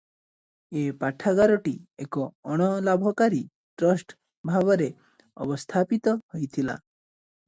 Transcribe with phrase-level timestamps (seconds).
[0.83, 1.73] ଏ ପାଠାଗାରଟି
[2.05, 2.23] ଏକ
[2.55, 3.41] ଅଣ-ଲାଭକାରୀ
[3.81, 4.17] ଟ୍ରଷ୍ଟ
[4.53, 4.87] ଭାବରେ
[5.47, 6.79] ଅବସ୍ଥାପିତ ହୋଇଥିଲା।